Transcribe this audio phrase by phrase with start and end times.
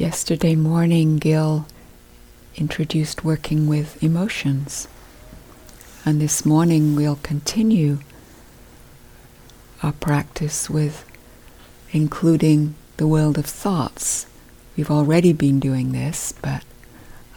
[0.00, 1.66] Yesterday morning, Gil
[2.56, 4.88] introduced working with emotions.
[6.06, 7.98] And this morning, we'll continue
[9.82, 11.04] our practice with
[11.90, 14.24] including the world of thoughts.
[14.74, 16.64] We've already been doing this, but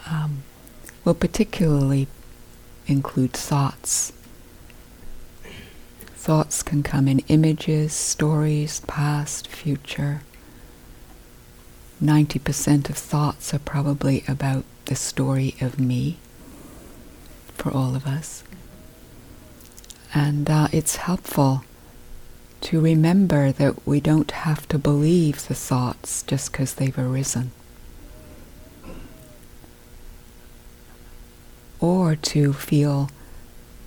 [0.09, 0.43] um,
[1.03, 2.07] we'll particularly
[2.87, 4.13] include thoughts.
[6.15, 10.21] Thoughts can come in images, stories, past, future.
[12.03, 16.17] 90% of thoughts are probably about the story of me
[17.55, 18.43] for all of us.
[20.13, 21.63] And uh, it's helpful
[22.61, 27.51] to remember that we don't have to believe the thoughts just because they've arisen.
[31.79, 33.09] Or to feel,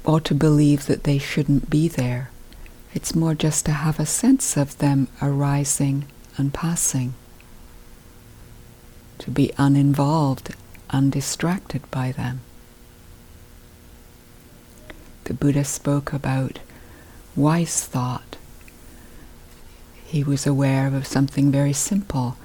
[0.05, 2.30] or to believe that they shouldn't be there.
[2.95, 6.07] It's more just to have a sense of them arising
[6.38, 7.12] and passing
[9.27, 10.55] to be uninvolved,
[10.91, 12.41] undistracted by them.
[15.24, 16.60] The Buddha spoke about
[17.35, 18.37] wise thought.
[20.04, 22.37] He was aware of something very simple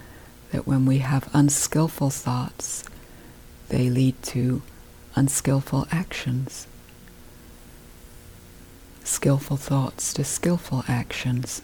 [0.52, 2.84] that when we have unskillful thoughts,
[3.70, 4.64] they lead to
[5.16, 6.66] unskillful actions.
[9.04, 11.62] Skillful thoughts to skillful actions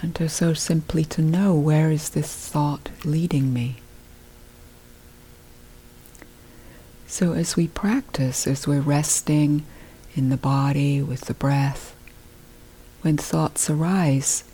[0.00, 3.76] and to so simply to know where is this thought leading me.
[7.06, 9.64] So as we practice, as we're resting
[10.14, 11.96] in the body with the breath,
[13.02, 14.44] when thoughts arise,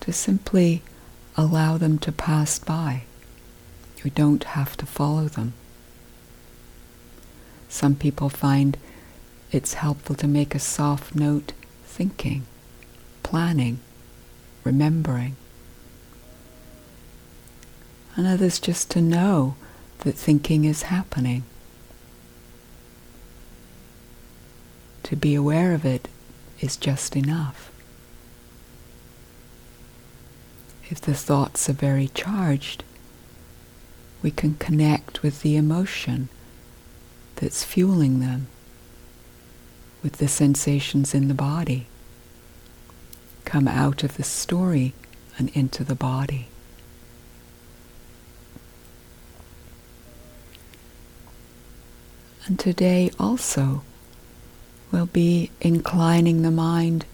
[0.00, 0.82] to simply
[1.36, 3.02] allow them to pass by.
[4.04, 5.52] We don't have to follow them.
[7.68, 8.76] Some people find
[9.50, 11.52] it's helpful to make a soft note
[11.84, 12.46] thinking
[13.32, 13.80] planning,
[14.62, 15.34] remembering.
[18.14, 19.54] And others just to know
[20.00, 21.42] that thinking is happening.
[25.04, 26.08] To be aware of it
[26.60, 27.72] is just enough.
[30.90, 32.84] If the thoughts are very charged,
[34.22, 36.28] we can connect with the emotion
[37.36, 38.48] that's fueling them,
[40.02, 41.86] with the sensations in the body
[43.44, 44.94] come out of the story
[45.38, 46.48] and into the body.
[52.46, 53.82] And today also
[54.90, 57.06] we'll be inclining the mind,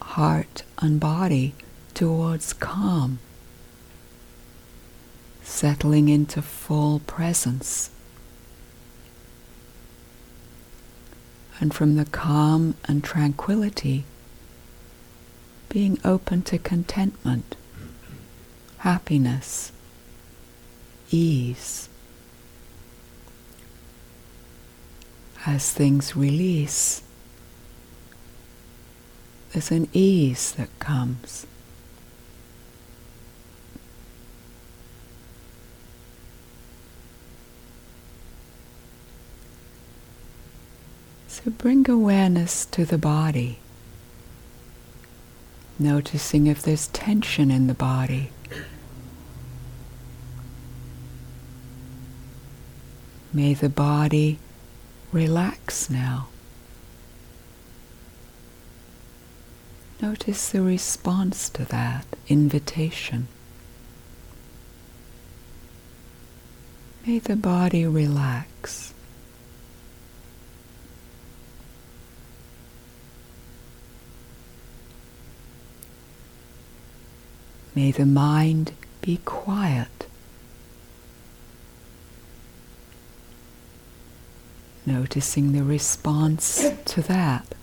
[0.00, 1.54] heart, and body
[1.92, 3.18] towards calm,
[5.42, 7.90] settling into full presence.
[11.60, 14.04] And from the calm and tranquility,
[15.68, 17.56] being open to contentment,
[18.78, 19.70] happiness,
[21.10, 21.88] ease.
[25.46, 27.02] As things release,
[29.52, 31.46] there's an ease that comes.
[41.28, 43.60] So bring awareness to the body
[45.78, 48.30] noticing if there's tension in the body.
[53.32, 54.38] May the body
[55.12, 56.28] relax now.
[60.00, 63.28] Notice the response to that invitation.
[67.06, 68.94] May the body relax.
[77.78, 78.72] May the mind
[79.02, 80.08] be quiet.
[84.84, 87.54] Noticing the response to that.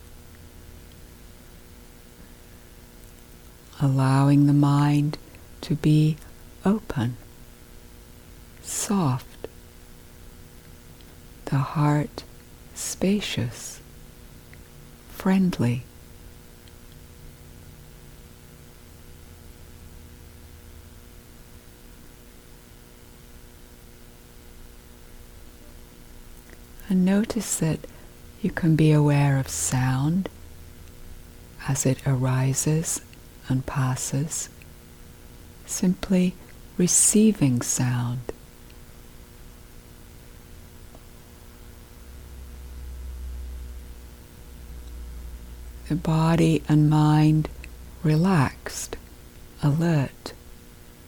[3.78, 5.18] Allowing the mind
[5.60, 6.16] to be
[6.64, 7.18] open,
[8.62, 9.48] soft,
[11.44, 12.24] the heart
[12.74, 13.82] spacious,
[15.10, 15.82] friendly.
[26.88, 27.80] And notice that
[28.42, 30.28] you can be aware of sound
[31.68, 33.00] as it arises
[33.48, 34.48] and passes,
[35.66, 36.34] simply
[36.76, 38.20] receiving sound.
[45.88, 47.48] The body and mind
[48.02, 48.96] relaxed,
[49.62, 50.32] alert,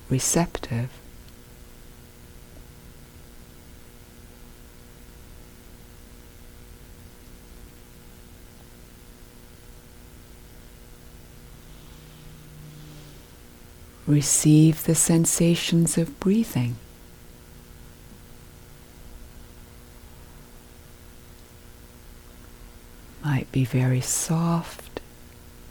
[0.09, 0.91] receptive.
[14.09, 16.77] Receive the sensations of breathing.
[23.23, 25.01] Might be very soft,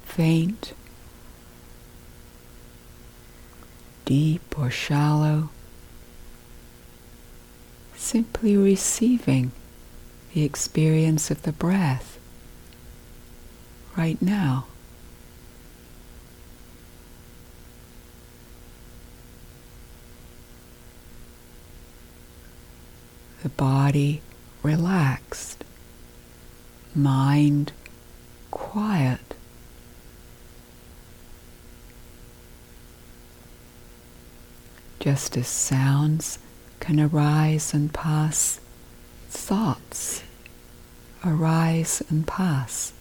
[0.06, 0.74] faint,
[4.06, 5.50] deep or shallow.
[7.96, 9.52] Simply receiving
[10.36, 12.20] the experience of the breath
[13.98, 14.68] right now.
[23.48, 24.22] The body
[24.62, 25.64] relaxed,
[26.94, 27.72] mind
[28.52, 29.36] quiet.
[35.00, 36.40] Just as sounds
[36.82, 38.60] can arise and pass,
[39.30, 40.24] thoughts
[41.26, 42.92] arise and pass.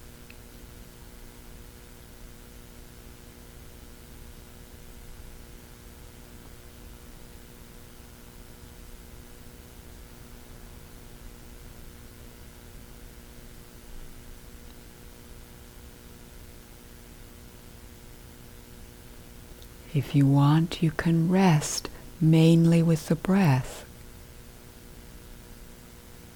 [19.96, 21.88] If you want, you can rest
[22.20, 23.86] mainly with the breath,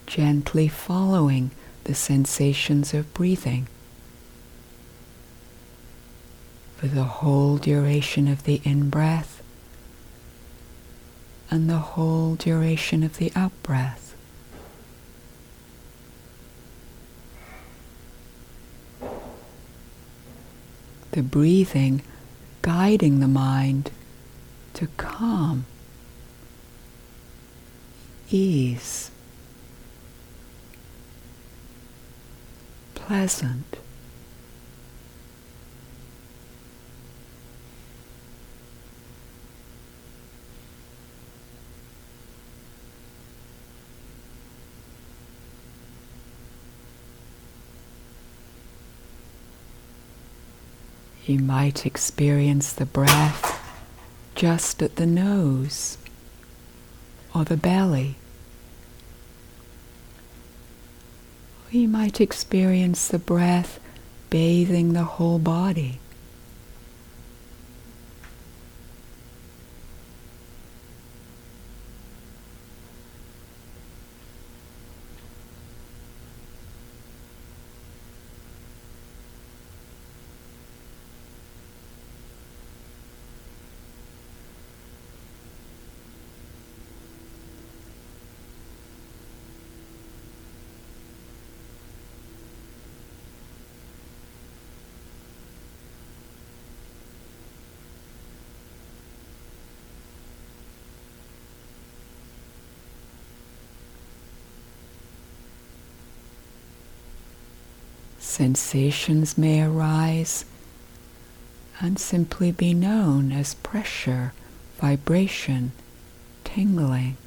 [0.06, 1.50] gently following
[1.84, 3.66] the sensations of breathing
[6.78, 9.42] for the whole duration of the in breath
[11.50, 14.16] and the whole duration of the out breath.
[21.10, 22.00] The breathing
[22.62, 23.90] guiding the mind
[24.74, 25.64] to calm,
[28.30, 29.10] ease,
[32.94, 33.76] pleasant.
[51.30, 53.62] You might experience the breath
[54.34, 55.96] just at the nose
[57.32, 58.16] or the belly.
[61.64, 63.78] Or you might experience the breath
[64.28, 66.00] bathing the whole body.
[108.40, 110.46] Sensations may arise
[111.78, 114.32] and simply be known as pressure,
[114.78, 115.72] vibration,
[116.42, 117.18] tingling.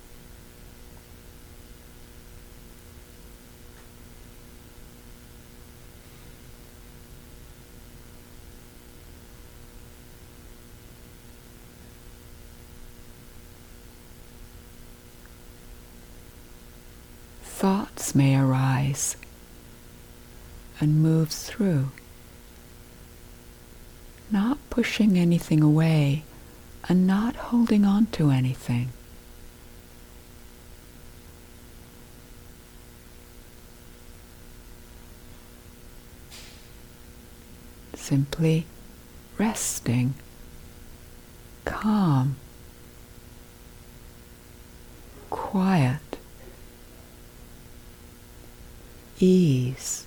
[17.43, 19.15] Thoughts may arise
[20.79, 21.89] and moves through,
[24.29, 24.57] not
[24.93, 26.21] pushing anything away
[26.87, 28.89] and not holding on to anything.
[37.95, 38.67] Simply
[39.39, 40.13] resting,
[41.65, 42.35] calm,
[45.31, 46.19] quiet,
[49.19, 50.05] ease.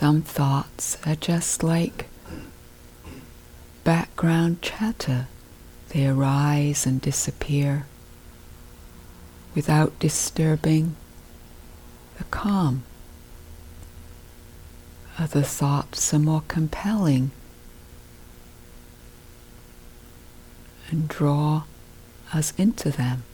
[0.00, 2.06] Some thoughts are just like
[3.84, 5.28] background chatter.
[5.90, 7.84] They arise and disappear
[9.54, 10.96] without disturbing
[12.16, 12.84] the calm.
[15.18, 17.32] Other thoughts are more compelling
[20.88, 21.64] and draw
[22.32, 23.24] us into them.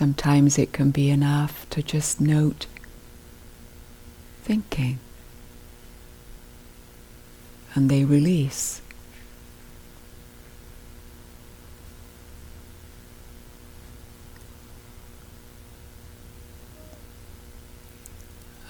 [0.00, 2.64] Sometimes it can be enough to just note
[4.42, 4.98] thinking
[7.74, 8.80] and they release.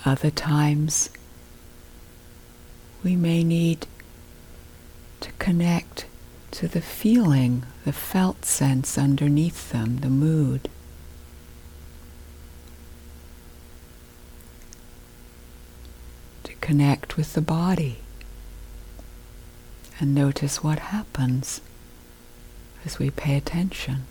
[0.05, 1.11] Other times
[3.05, 3.87] we may need
[5.21, 6.07] to connect
[6.51, 10.69] to the feeling, the felt sense underneath them, the mood.
[16.61, 17.99] Connect with the body
[19.99, 21.61] and notice what happens
[22.85, 24.05] as we pay attention.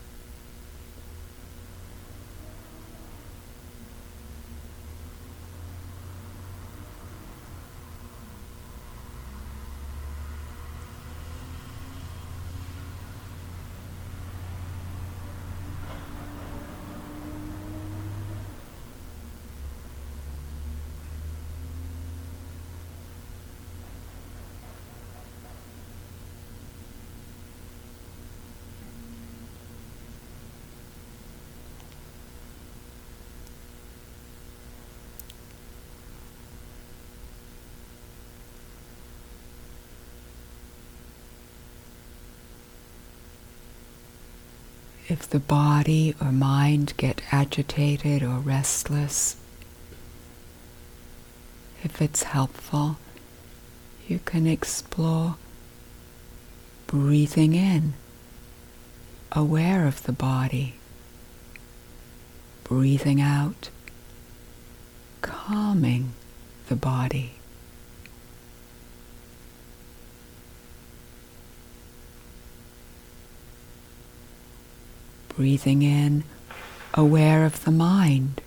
[45.29, 49.35] The body or mind get agitated or restless,
[51.83, 52.97] if it's helpful,
[54.07, 55.35] you can explore
[56.87, 57.93] breathing in,
[59.31, 60.75] aware of the body,
[62.63, 63.69] breathing out,
[65.21, 66.13] calming
[66.67, 67.38] the body.
[75.39, 76.25] Breathing in,
[76.93, 78.41] aware of the mind.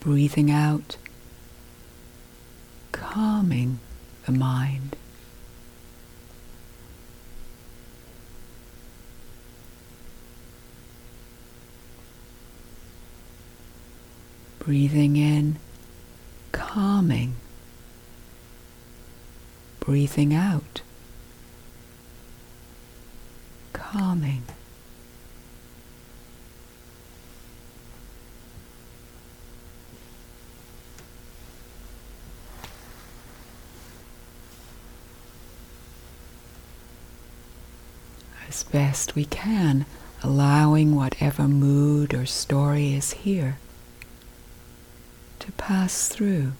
[0.00, 0.96] Breathing out,
[2.90, 3.78] calming
[4.24, 4.96] the mind.
[14.58, 15.58] Breathing in,
[16.50, 17.36] calming.
[19.78, 20.82] Breathing out,
[23.72, 24.42] calming.
[38.48, 39.86] As best we can,
[40.22, 43.56] allowing whatever mood or story is here
[45.38, 46.52] to pass through,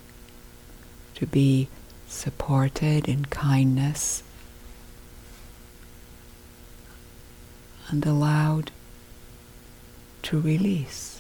[1.15, 1.69] to be
[2.09, 4.23] supported in kindness
[7.91, 8.71] and allowed
[10.23, 11.16] to release.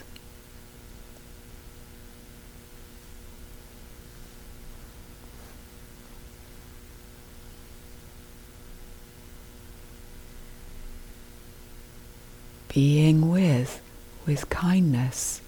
[12.76, 13.80] Being with,
[14.26, 15.40] with kindness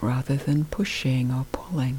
[0.00, 1.98] rather than pushing or pulling.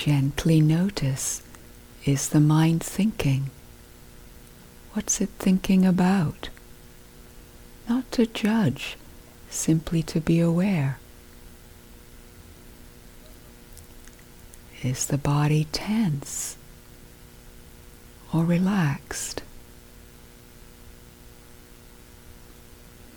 [0.00, 1.42] Gently notice
[2.06, 3.50] is the mind thinking?
[4.94, 6.48] What's it thinking about?
[7.86, 8.96] Not to judge,
[9.50, 10.98] simply to be aware.
[14.82, 16.56] Is the body tense
[18.32, 19.42] or relaxed?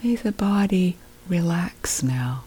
[0.03, 0.97] May the body
[1.29, 2.43] relax now.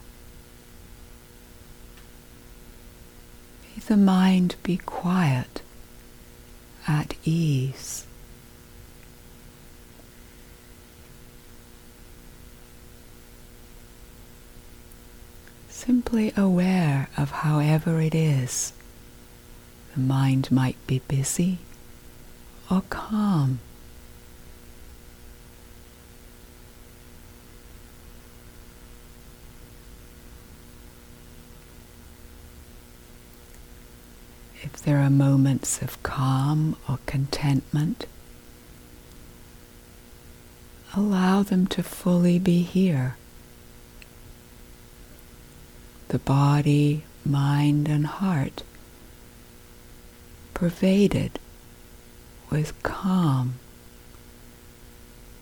[3.87, 5.61] The mind be quiet,
[6.87, 8.05] at ease.
[15.69, 18.73] Simply aware of however it is.
[19.93, 21.59] The mind might be busy
[22.69, 23.59] or calm.
[34.63, 38.05] If there are moments of calm or contentment,
[40.95, 43.17] allow them to fully be here.
[46.07, 48.63] The body, mind, and heart
[50.53, 51.37] pervaded
[52.49, 53.55] with calm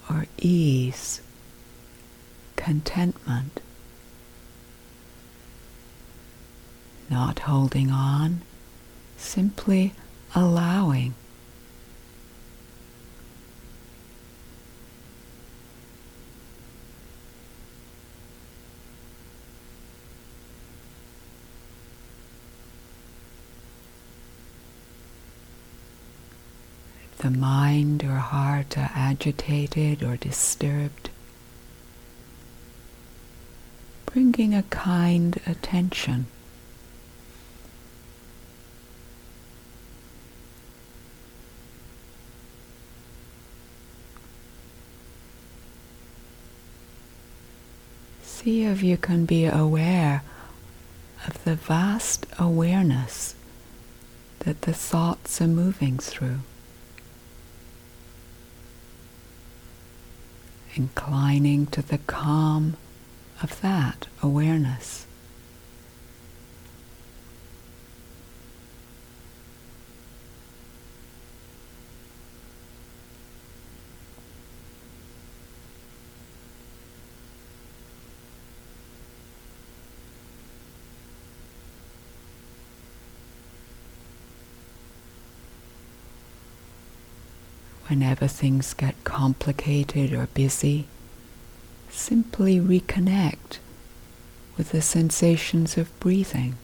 [0.09, 1.21] or ease,
[2.55, 3.59] contentment,
[7.11, 8.41] not holding on
[9.25, 9.93] simply
[10.35, 11.13] allowing.
[27.11, 31.09] If the mind or heart are agitated or disturbed,
[34.05, 36.27] bringing a kind attention
[48.45, 50.21] See if you can be aware
[51.25, 53.33] of the vast awareness
[54.41, 56.41] that the thoughts are moving through.
[60.75, 62.77] Inclining to the calm
[63.41, 65.07] of that awareness.
[87.95, 90.85] Whenever things get complicated or busy,
[91.89, 93.59] simply reconnect
[94.57, 96.57] with the sensations of breathing.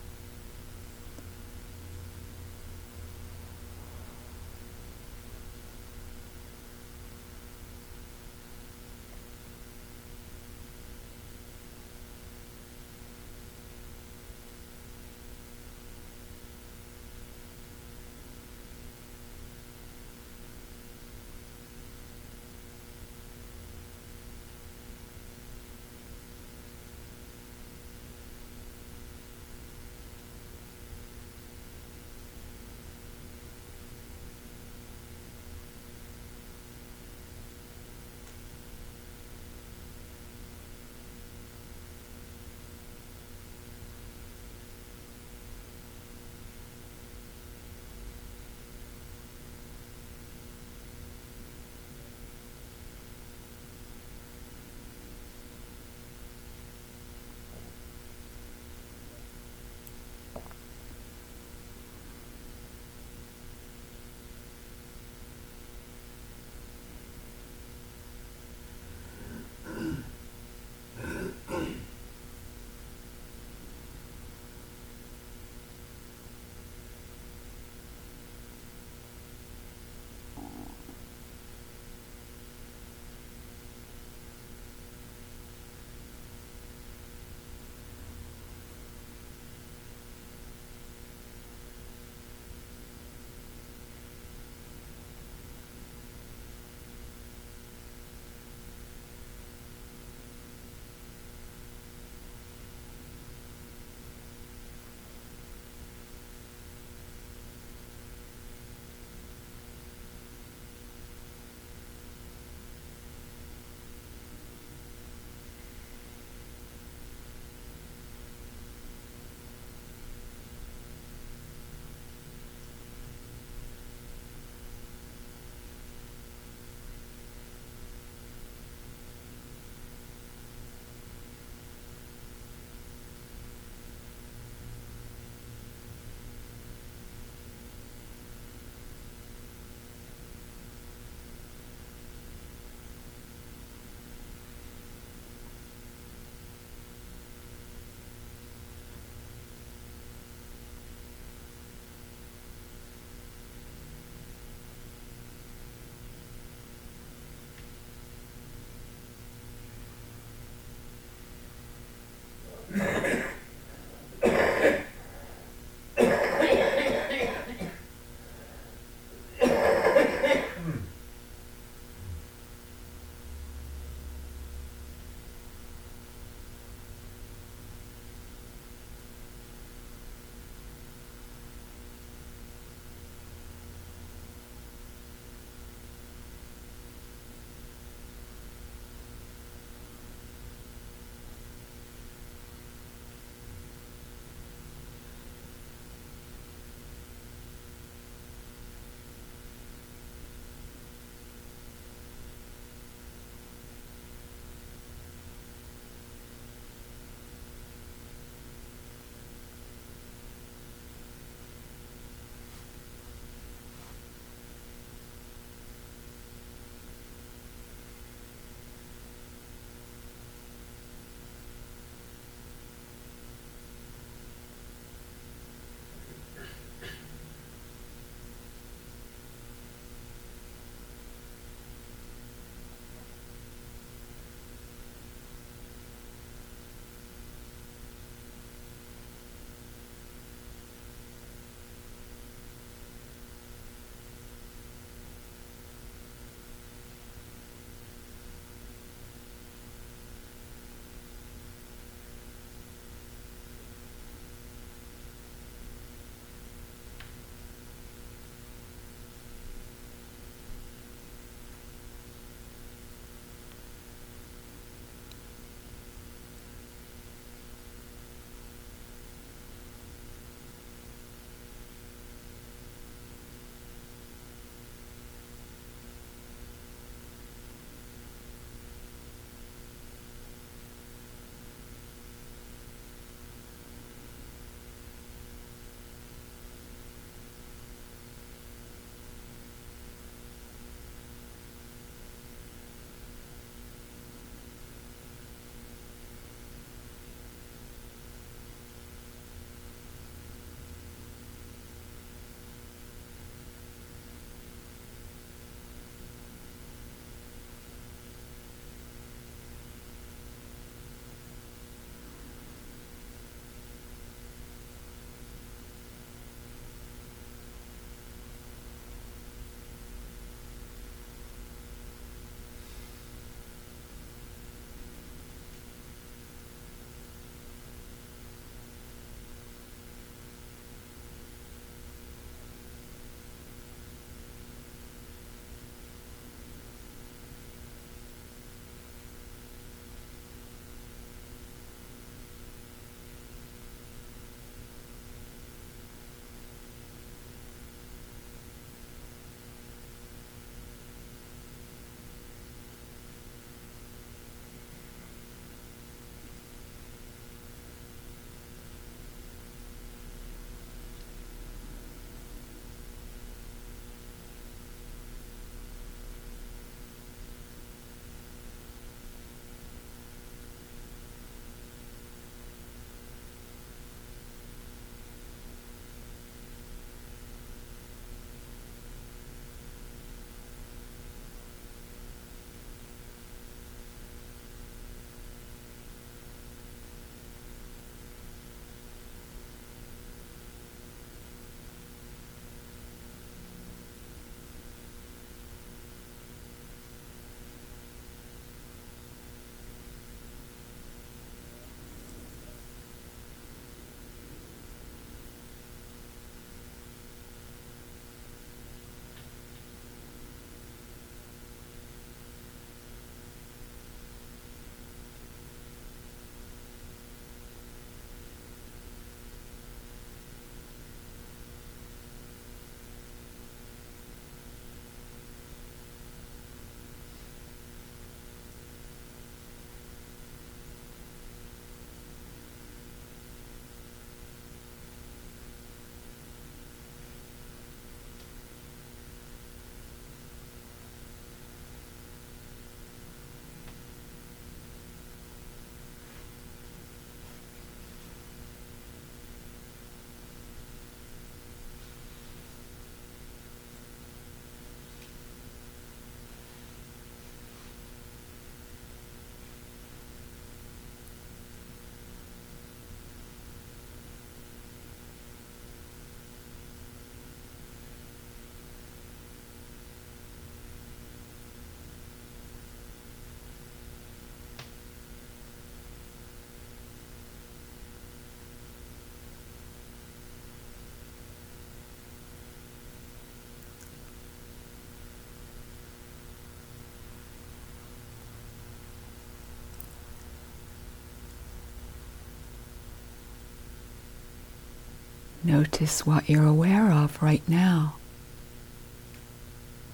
[495.43, 497.95] Notice what you're aware of right now.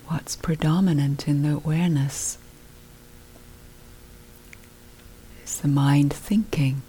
[0.08, 2.38] What's predominant in the awareness?
[5.46, 6.82] Is the mind thinking?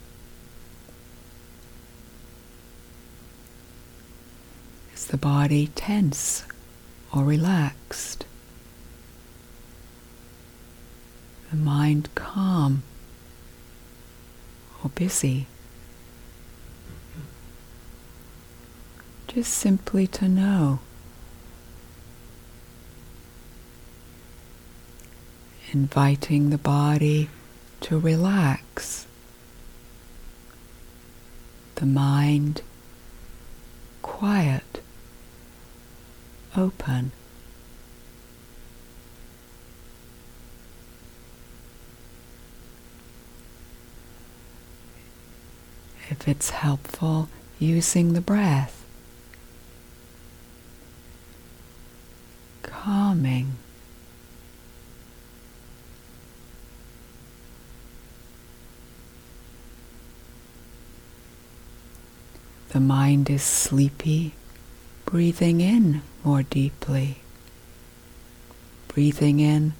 [4.92, 6.44] Is the body tense
[7.14, 8.24] or relaxed?
[11.50, 12.82] The mind calm
[14.82, 15.46] or busy?
[19.38, 20.80] Just simply to know.
[25.70, 27.30] Inviting the body
[27.82, 29.06] to relax,
[31.76, 32.62] the mind
[34.02, 34.82] quiet,
[36.56, 37.12] open.
[46.10, 47.28] If it's helpful,
[47.60, 48.77] using the breath,
[53.08, 53.56] calming.
[62.68, 64.34] The mind is sleepy,
[65.06, 67.22] breathing in more deeply.
[68.88, 69.72] Breathing in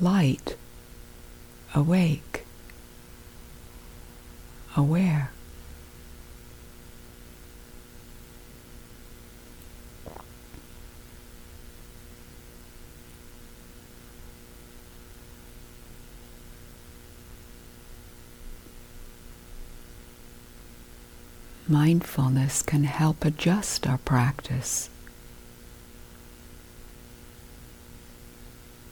[0.00, 0.56] light,
[1.76, 2.44] awake,
[4.76, 5.33] aware.
[21.74, 24.90] Mindfulness can help adjust our practice.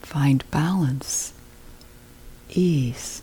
[0.01, 1.31] Find balance,
[2.49, 3.21] ease.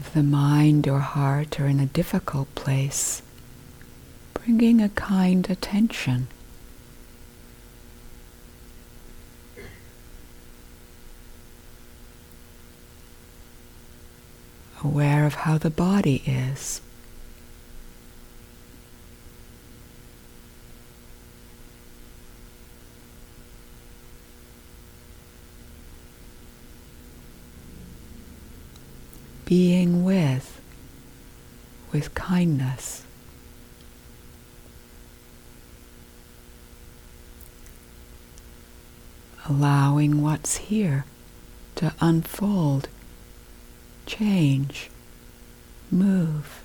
[0.00, 3.22] If the mind or heart are in a difficult place,
[4.34, 6.26] bringing a kind attention.
[14.82, 16.80] Aware of how the body is.
[29.48, 30.60] Being with,
[31.90, 33.02] with kindness.
[39.48, 41.06] Allowing what's here
[41.76, 42.90] to unfold,
[44.04, 44.90] change,
[45.90, 46.60] move.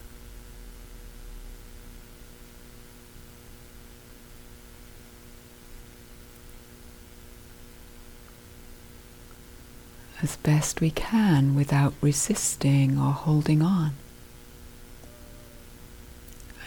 [10.24, 13.92] As best we can without resisting or holding on.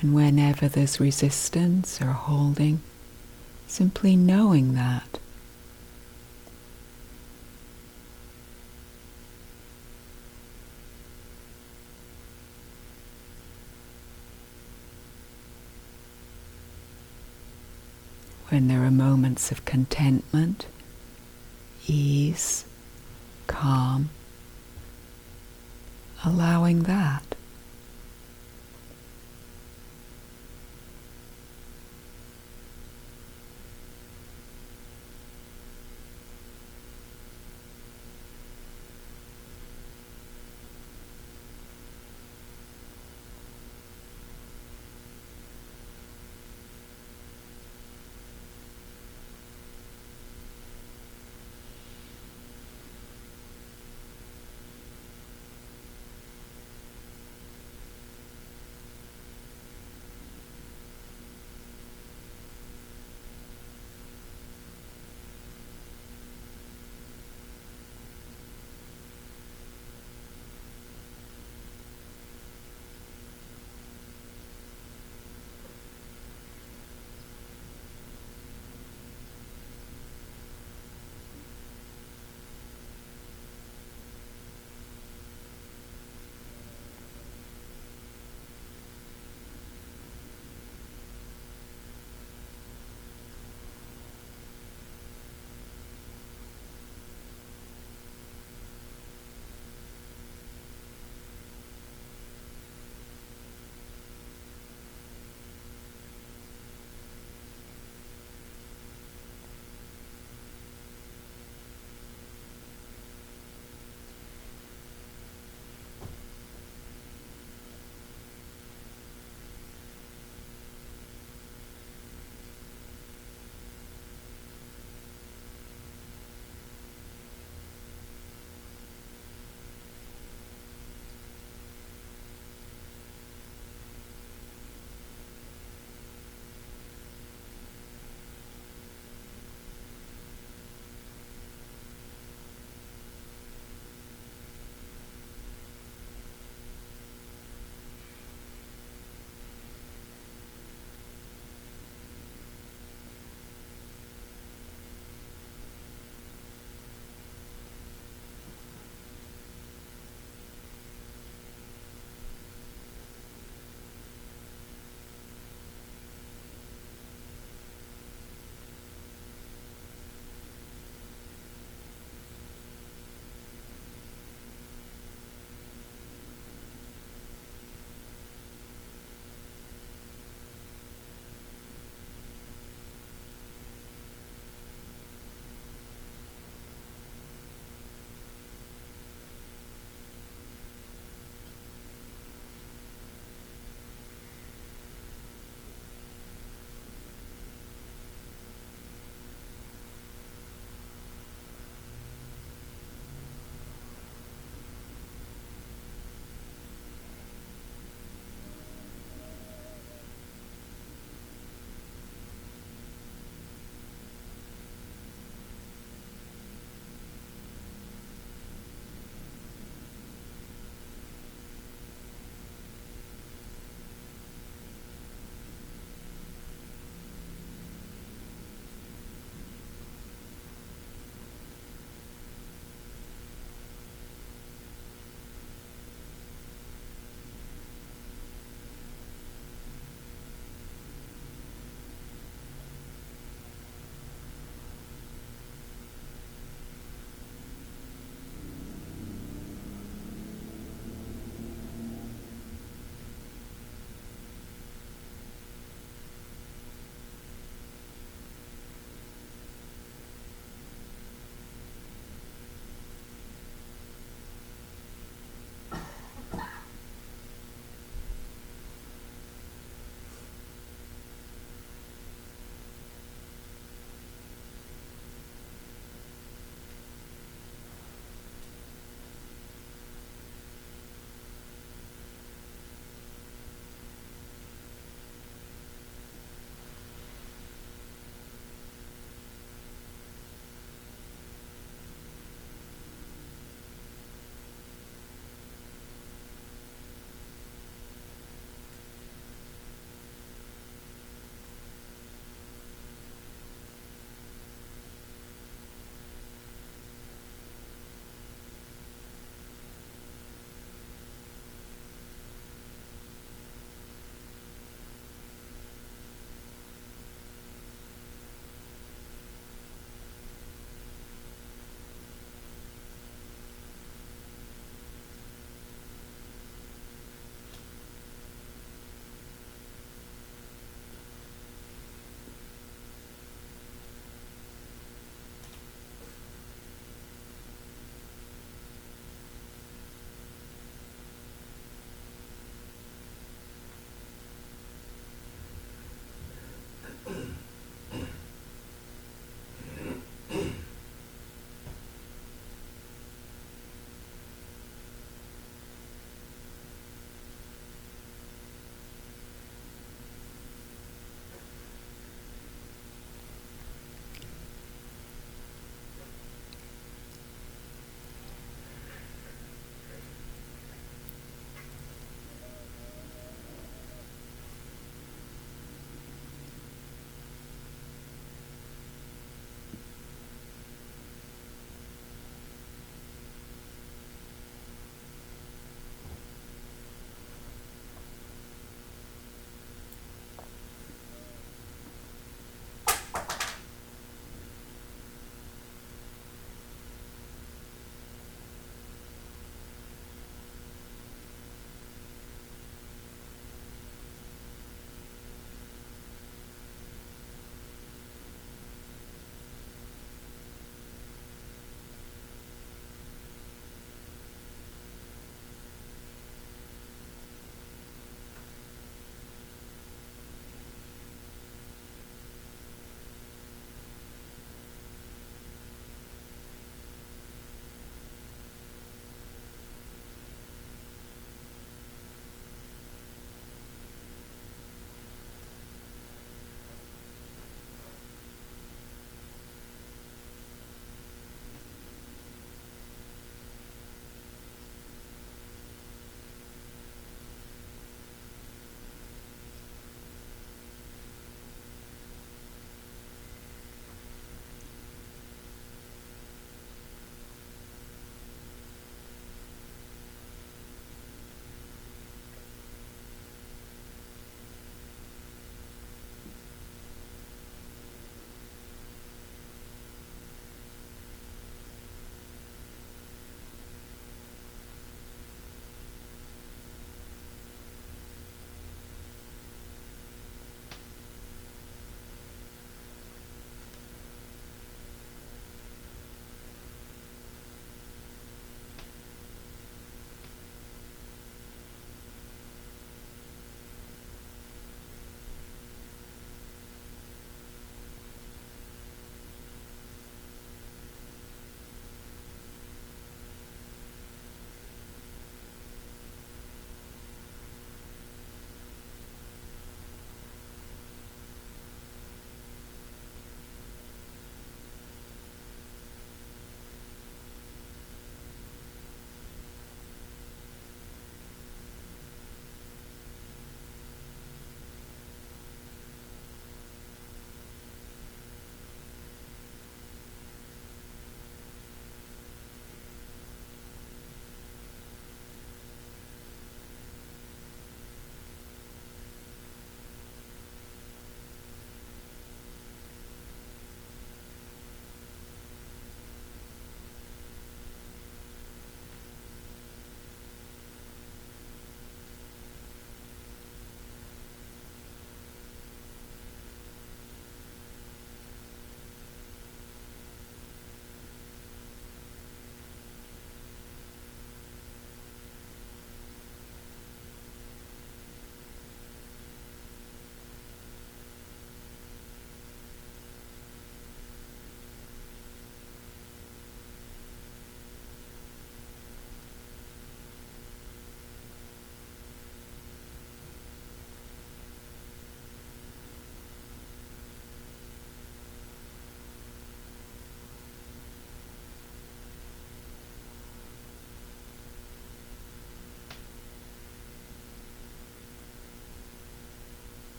[0.00, 2.82] And whenever there's resistance or holding,
[3.66, 5.18] simply knowing that.
[18.50, 20.66] When there are moments of contentment,
[21.88, 22.64] ease,
[23.46, 24.10] calm,
[26.24, 27.35] allowing that.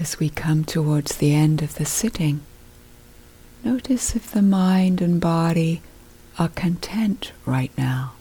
[0.00, 2.40] As we come towards the end of the sitting,
[3.62, 5.82] notice if the mind and body
[6.38, 8.14] are content right now.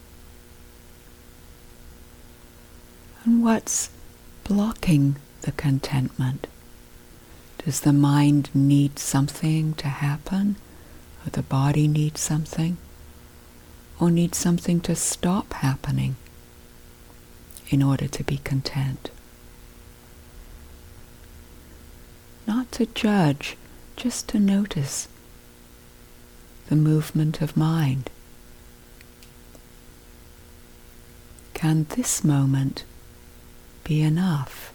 [3.24, 3.92] And what's
[4.44, 6.48] blocking the contentment?
[7.64, 10.58] Does the mind need something to happen?
[11.26, 12.76] Or the body need something?
[14.02, 16.18] Or need something to stop happening
[17.70, 19.12] in order to be content?
[22.50, 23.58] Not to judge,
[23.96, 25.08] just to notice
[26.66, 28.10] the movement of mind.
[31.54, 32.86] Can this moment
[33.84, 34.69] be enough?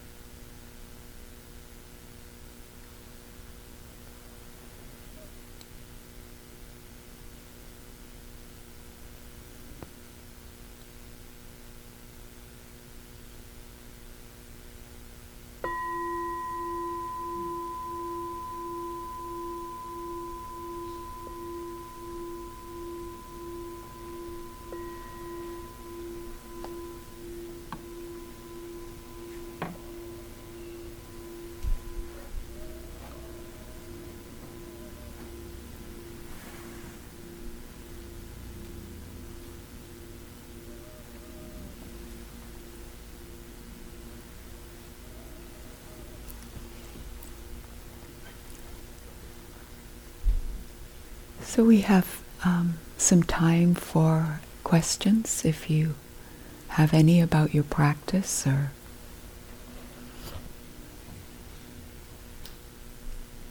[51.55, 55.95] So we have um, some time for questions if you
[56.71, 58.73] have any about your practice or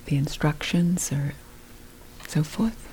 [0.04, 1.36] the instructions or
[2.28, 2.93] so forth.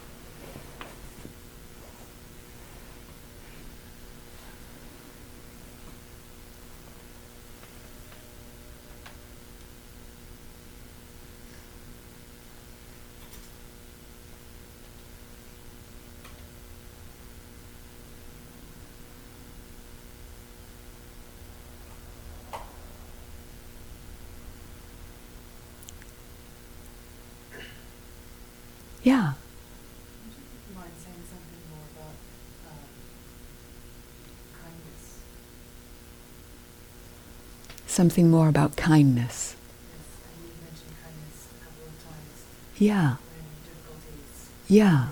[29.02, 29.32] Yeah.
[31.46, 32.76] Something more about
[34.56, 35.06] kindness?
[37.86, 39.56] Something more about kindness.
[41.06, 41.46] Kindness
[42.78, 43.16] Yeah.
[44.68, 45.08] Yeah.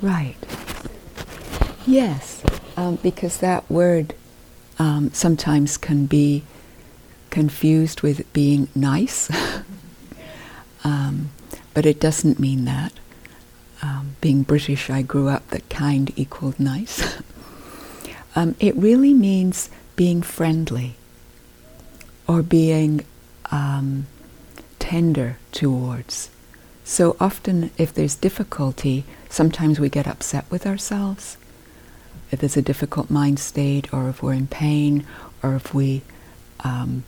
[0.00, 0.36] Right.
[1.86, 2.42] Yes,
[2.76, 4.14] um, because that word
[4.78, 6.42] um, sometimes can be
[7.30, 9.30] confused with being nice,
[11.84, 12.94] but it doesn't mean that.
[13.82, 17.20] Um, being British, I grew up that kind equaled nice.
[18.34, 20.94] um, it really means being friendly
[22.26, 23.04] or being
[23.52, 24.06] um,
[24.78, 26.30] tender towards.
[26.84, 31.36] So often, if there's difficulty, sometimes we get upset with ourselves.
[32.30, 35.06] If there's a difficult mind state, or if we're in pain,
[35.42, 36.00] or if we
[36.60, 37.04] um,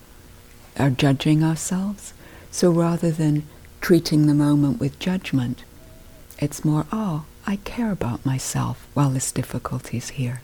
[0.79, 2.13] are judging ourselves.
[2.51, 3.45] So rather than
[3.87, 5.63] treating the moment with judgment,
[6.41, 10.43] it's more, oh, I care about myself while this difficulty is here,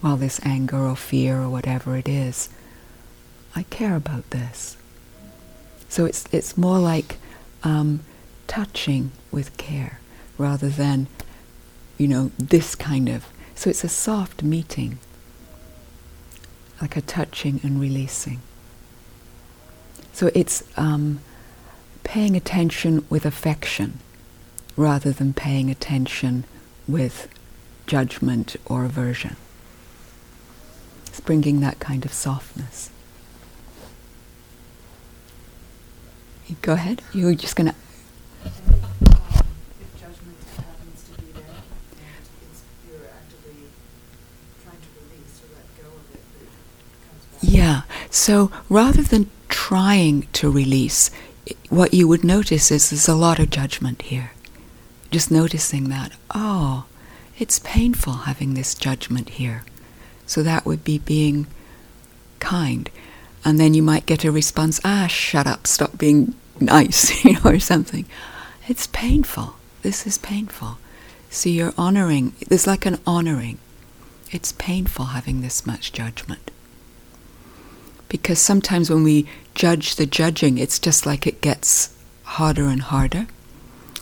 [0.00, 2.48] while this anger or fear or whatever it is.
[3.54, 4.78] I care about this.
[5.90, 7.18] So it's it's more like
[7.64, 8.00] um,
[8.46, 10.00] touching with care
[10.38, 11.08] rather than,
[11.98, 13.26] you know, this kind of.
[13.54, 15.00] So it's a soft meeting,
[16.80, 18.40] like a touching and releasing.
[20.14, 21.20] So it's um,
[22.04, 23.98] paying attention with affection
[24.76, 26.44] rather than paying attention
[26.86, 27.28] with
[27.86, 29.36] judgment or aversion.
[31.06, 32.90] It's bringing that kind of softness.
[36.60, 37.02] Go ahead.
[37.12, 37.74] You were just going to.
[38.44, 38.68] And if,
[39.80, 43.68] if judgment happens to be there and it's, you're actively
[44.62, 46.48] trying to release or let go of it, but it
[47.08, 47.42] comes back.
[47.42, 47.82] Yeah.
[48.10, 51.10] So rather than trying to release,
[51.74, 54.32] what you would notice is there's a lot of judgment here.
[55.10, 56.84] Just noticing that, oh,
[57.38, 59.64] it's painful having this judgment here.
[60.26, 61.46] So that would be being
[62.38, 62.88] kind.
[63.44, 67.40] And then you might get a response, ah, shut up, stop being nice, you know,
[67.44, 68.06] or something.
[68.68, 69.56] It's painful.
[69.82, 70.78] This is painful.
[71.28, 73.58] So you're honoring, there's like an honoring.
[74.30, 76.50] It's painful having this much judgment.
[78.14, 81.92] Because sometimes when we judge the judging, it's just like it gets
[82.22, 83.26] harder and harder.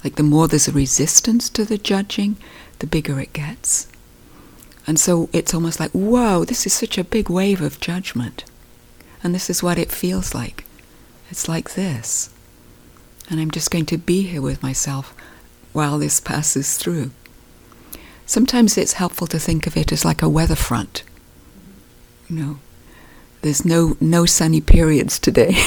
[0.05, 2.37] Like the more there's a resistance to the judging,
[2.81, 3.87] the bigger it gets.
[4.87, 8.45] And so it's almost like, whoa, this is such a big wave of judgment.
[9.23, 10.65] and this is what it feels like.
[11.31, 12.29] It's like this.
[13.31, 15.15] And I'm just going to be here with myself
[15.73, 17.13] while this passes through.
[18.27, 21.03] Sometimes it's helpful to think of it as like a weather front.
[22.29, 22.59] You know,
[23.43, 25.53] there's no, no sunny periods today.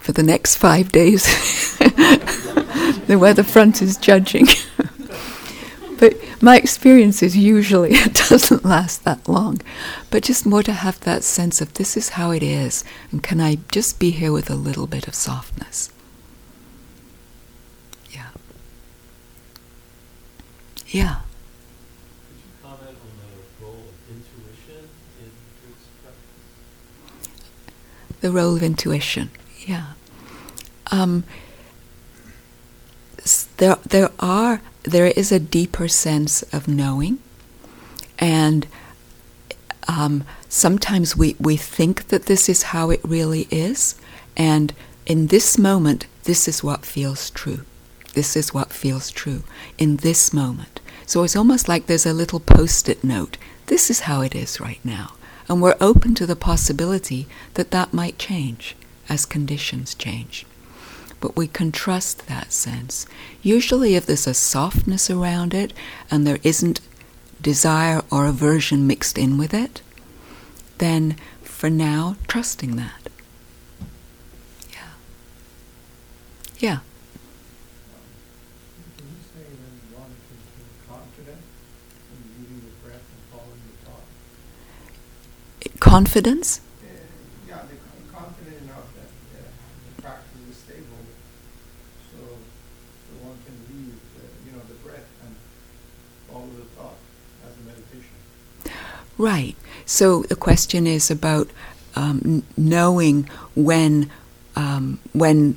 [0.00, 1.24] For the next five days,
[1.78, 4.46] the weather front is judging.
[5.98, 9.62] but my experience is usually it doesn't last that long.
[10.10, 13.40] But just more to have that sense of this is how it is, and can
[13.40, 15.90] I just be here with a little bit of softness?
[18.10, 18.28] Yeah.
[20.88, 21.20] Yeah.
[22.28, 24.88] Could you comment on the role of intuition
[25.20, 25.30] in
[25.60, 26.20] Druk's practice?
[28.24, 29.28] The role of intuition.
[29.66, 29.88] Yeah.
[30.90, 31.24] Um,
[33.58, 37.18] there, there are, there is a deeper sense of knowing,
[38.18, 38.66] and
[39.88, 43.94] um, sometimes we, we think that this is how it really is,
[44.38, 44.72] and
[45.04, 47.66] in this moment, this is what feels true.
[48.14, 49.42] This is what feels true
[49.76, 50.80] in this moment.
[51.04, 53.36] So it's almost like there's a little post it note.
[53.66, 55.12] This is how it is right now.
[55.48, 58.76] And we're open to the possibility that that might change
[59.08, 60.46] as conditions change.
[61.20, 63.06] But we can trust that sense.
[63.42, 65.72] Usually, if there's a softness around it
[66.10, 66.80] and there isn't
[67.40, 69.82] desire or aversion mixed in with it,
[70.78, 73.08] then for now, trusting that.
[74.70, 74.78] Yeah.
[76.58, 76.78] Yeah.
[78.98, 81.40] Can you say when one can feel confident
[82.12, 84.04] in leading the breath and following the thought?
[85.80, 86.60] Confidence?
[87.48, 87.76] Yeah, they're
[88.12, 89.08] confident enough that
[89.96, 91.02] the practice is stable,
[92.12, 95.34] so, so one can lead, the, you know, the breath and
[96.30, 96.96] follow the thought
[97.46, 98.16] as a meditation.
[99.18, 99.56] Right.
[99.86, 101.48] So the question is about
[101.96, 104.10] um, n- knowing when
[104.56, 105.56] um, when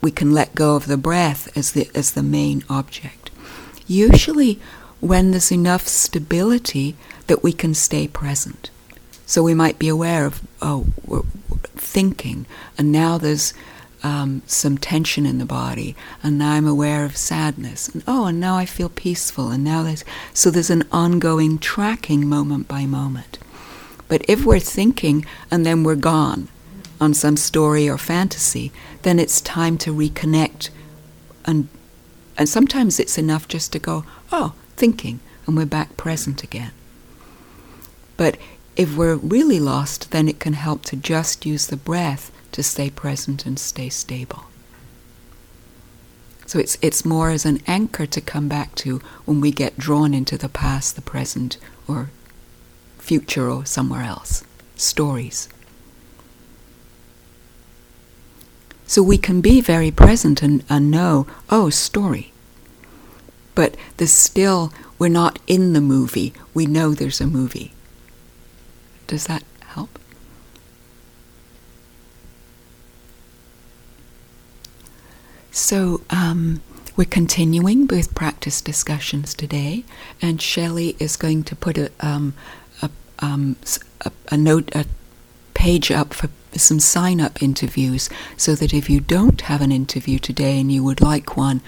[0.00, 3.30] we can let go of the breath as the as the main object.
[3.86, 4.58] Usually,
[5.00, 6.96] when there's enough stability
[7.28, 8.70] that we can stay present.
[9.28, 11.22] So we might be aware of oh we're,
[11.76, 12.46] thinking,
[12.78, 13.52] and now there's
[14.02, 18.40] um, some tension in the body, and now I'm aware of sadness, and oh, and
[18.40, 20.02] now I feel peaceful, and now there's
[20.32, 23.38] so there's an ongoing tracking moment by moment.
[24.08, 26.48] But if we're thinking and then we're gone
[26.98, 28.72] on some story or fantasy,
[29.02, 30.70] then it's time to reconnect,
[31.44, 31.68] and
[32.38, 36.72] and sometimes it's enough just to go, oh, thinking, and we're back present again.
[38.16, 38.38] But
[38.78, 42.88] if we're really lost, then it can help to just use the breath to stay
[42.88, 44.44] present and stay stable.
[46.46, 50.14] So it's it's more as an anchor to come back to when we get drawn
[50.14, 52.10] into the past, the present, or
[52.98, 54.44] future, or somewhere else.
[54.76, 55.48] Stories.
[58.86, 62.32] So we can be very present and, and know, oh, story.
[63.54, 66.32] But there's still, we're not in the movie.
[66.54, 67.72] We know there's a movie.
[69.08, 69.98] Does that help?
[75.50, 76.60] So um,
[76.94, 79.84] we're continuing with practice discussions today,
[80.22, 82.34] and Shelley is going to put a, um,
[82.82, 83.56] a, um,
[84.02, 84.84] a, a note, a
[85.54, 90.18] page up for some sign up interviews so that if you don't have an interview
[90.18, 91.60] today and you would like one,